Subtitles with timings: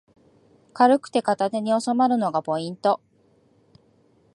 [0.73, 2.99] 軽くて片手におさまるのがポイント